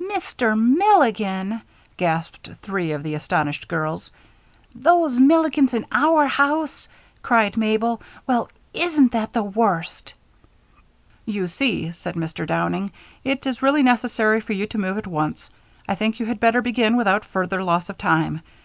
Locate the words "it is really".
13.24-13.82